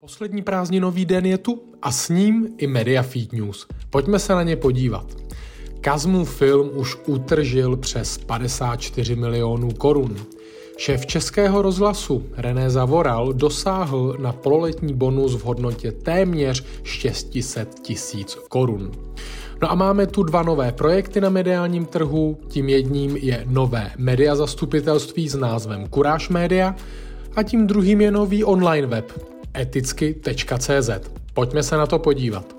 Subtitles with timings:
[0.00, 3.66] Poslední prázdninový den je tu a s ním i Media Feed News.
[3.90, 5.06] Pojďme se na ně podívat.
[5.80, 10.16] Kazmův film už utržil přes 54 milionů korun.
[10.76, 18.92] Šéf Českého rozhlasu René Zavoral dosáhl na pololetní bonus v hodnotě téměř 600 tisíc korun.
[19.62, 22.38] No a máme tu dva nové projekty na mediálním trhu.
[22.48, 26.76] Tím jedním je nové media zastupitelství s názvem Kuráž Media
[27.36, 30.90] a tím druhým je nový online web eticky.cz.
[31.34, 32.58] Pojďme se na to podívat.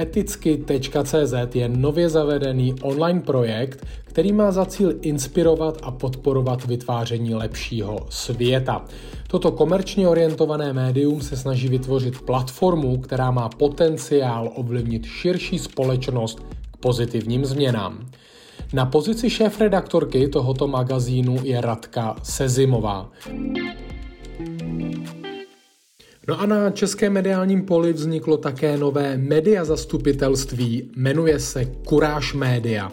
[0.00, 8.06] Eticky.cz je nově zavedený online projekt, který má za cíl inspirovat a podporovat vytváření lepšího
[8.10, 8.84] světa.
[9.28, 16.40] Toto komerčně orientované médium se snaží vytvořit platformu, která má potenciál ovlivnit širší společnost
[16.72, 18.06] k pozitivním změnám.
[18.72, 23.10] Na pozici šéf-redaktorky tohoto magazínu je Radka Sezimová.
[26.28, 32.92] No a na českém mediálním poli vzniklo také nové media zastupitelství, jmenuje se Kuráž Média.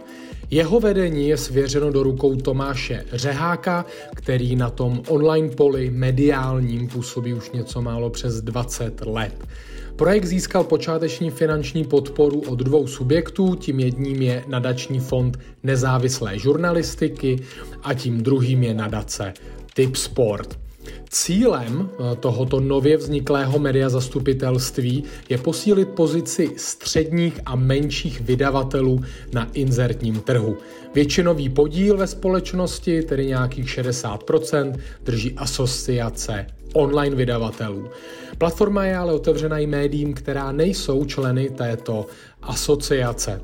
[0.52, 7.34] Jeho vedení je svěřeno do rukou Tomáše Řeháka, který na tom online poli mediálním působí
[7.34, 9.48] už něco málo přes 20 let.
[9.96, 17.40] Projekt získal počáteční finanční podporu od dvou subjektů, tím jedním je nadační fond nezávislé žurnalistiky
[17.84, 19.34] a tím druhým je nadace
[19.74, 20.65] Tip Sport.
[21.09, 29.02] Cílem eh, tohoto nově vzniklého media zastupitelství je posílit pozici středních a menších vydavatelů
[29.33, 30.58] na inzertním trhu.
[30.94, 37.89] Většinový podíl ve společnosti, tedy nějakých 60%, drží asociace online vydavatelů.
[38.38, 42.06] Platforma je ale otevřena i médiím, která nejsou členy této
[42.41, 43.41] asociace.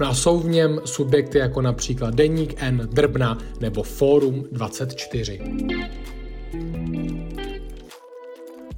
[0.00, 5.40] No a jsou v něm subjekty jako například Deník N, Drbna nebo Fórum 24.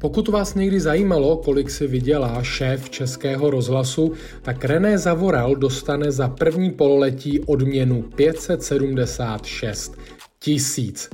[0.01, 6.29] Pokud vás někdy zajímalo, kolik si vydělá šéf Českého rozhlasu, tak René Zavoral dostane za
[6.29, 9.99] první pololetí odměnu 576
[10.39, 11.11] tisíc.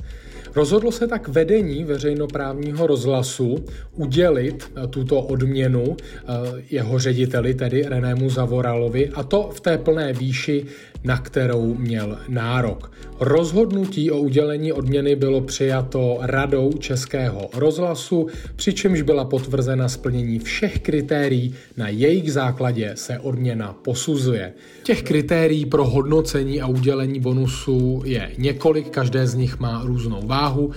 [0.55, 3.65] Rozhodlo se tak vedení veřejnoprávního rozhlasu
[3.95, 6.23] udělit eh, tuto odměnu eh,
[6.69, 10.65] jeho řediteli, tedy Renému Zavoralovi, a to v té plné výši,
[11.05, 12.91] na kterou měl nárok.
[13.19, 21.55] Rozhodnutí o udělení odměny bylo přijato radou Českého rozhlasu, přičemž byla potvrzena splnění všech kritérií,
[21.77, 24.53] na jejich základě se odměna posuzuje.
[24.83, 30.71] Těch kritérií pro hodnocení a udělení bonusu je několik, každé z nich má různou váhu.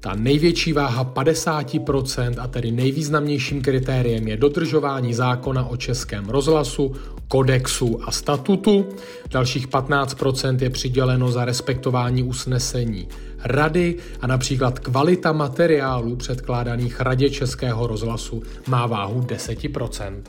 [0.00, 6.92] Ta největší váha 50% a tedy nejvýznamnějším kritériem je dodržování zákona o českém rozhlasu,
[7.28, 8.88] kodexu a statutu.
[9.30, 13.08] Dalších 15% je přiděleno za respektování usnesení
[13.44, 20.22] rady a například kvalita materiálů předkládaných radě českého rozhlasu má váhu 10%.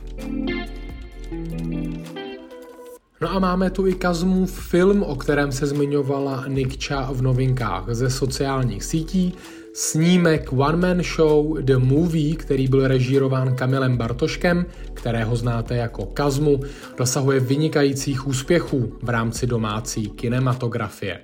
[3.21, 8.09] No a máme tu i Kazmův film, o kterém se zmiňovala Nikča v novinkách ze
[8.09, 9.33] sociálních sítí.
[9.73, 16.59] Snímek One Man Show The Movie, který byl režírován Kamilem Bartoškem, kterého znáte jako Kazmu,
[16.97, 21.19] dosahuje vynikajících úspěchů v rámci domácí kinematografie.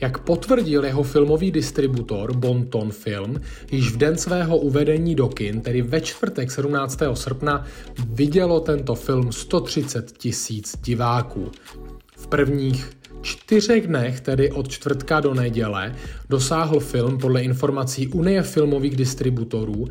[0.00, 3.40] Jak potvrdil jeho filmový distributor Bonton Film,
[3.70, 6.98] již v den svého uvedení do kin, tedy ve čtvrtek 17.
[7.14, 7.64] srpna,
[8.06, 11.50] vidělo tento film 130 tisíc diváků.
[12.16, 12.90] V prvních
[13.24, 15.94] čtyřech dnech, tedy od čtvrtka do neděle,
[16.28, 19.88] dosáhl film podle informací Unie filmových distributorů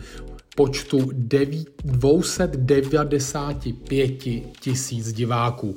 [0.56, 4.12] počtu 295
[4.60, 5.76] tisíc diváků.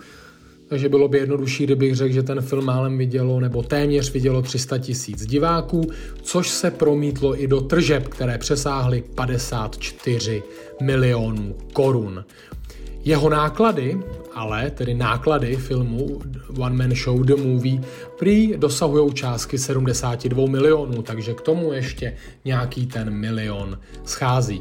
[0.68, 4.78] Takže bylo by jednodušší, kdybych řekl, že ten film málem vidělo nebo téměř vidělo 300
[4.78, 5.90] tisíc diváků,
[6.22, 10.42] což se promítlo i do tržeb, které přesáhly 54
[10.82, 12.24] milionů korun.
[13.06, 14.02] Jeho náklady,
[14.34, 16.22] ale tedy náklady filmu
[16.58, 17.80] One Man Show The Movie,
[18.18, 24.60] prý dosahují částky 72 milionů, takže k tomu ještě nějaký ten milion schází.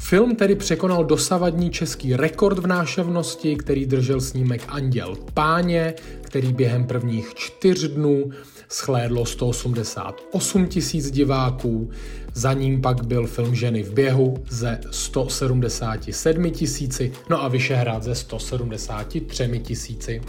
[0.00, 6.84] Film tedy překonal dosavadní český rekord v náševnosti, který držel snímek Anděl Páně, který během
[6.84, 8.30] prvních čtyř dnů
[8.68, 11.90] schlédlo 188 tisíc diváků,
[12.34, 18.14] za ním pak byl film Ženy v běhu ze 177 tisíci, no a Vyšehrad ze
[18.14, 20.20] 173 tisíci.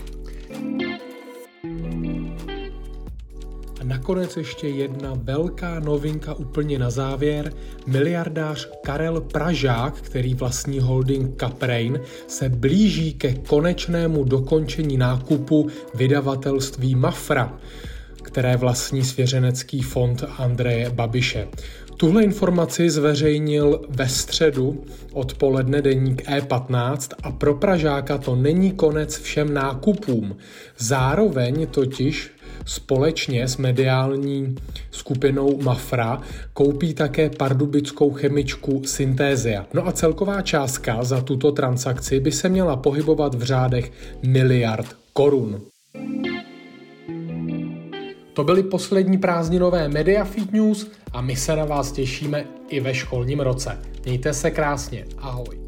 [3.88, 7.54] Nakonec ještě jedna velká novinka úplně na závěr.
[7.86, 17.60] Miliardář Karel Pražák, který vlastní holding Caprain, se blíží ke konečnému dokončení nákupu vydavatelství Mafra.
[18.24, 21.48] které vlastní svěřenecký fond Andreje Babiše.
[21.98, 29.54] Tuhle informaci zveřejnil ve středu odpoledne deník E15 a pro Pražáka to není konec všem
[29.54, 30.38] nákupům.
[30.78, 32.32] Zároveň totiž
[32.68, 34.56] společně s mediální
[34.92, 36.22] skupinou Mafra
[36.54, 39.66] koupí také pardubickou chemičku Syntézia.
[39.74, 43.92] No a celková částka za tuto transakci by se měla pohybovat v řádech
[44.24, 45.62] miliard korun.
[48.34, 52.94] To byly poslední prázdninové Media Feed News a my se na vás těšíme i ve
[52.94, 53.78] školním roce.
[54.06, 55.06] Mějte se krásně.
[55.18, 55.67] Ahoj.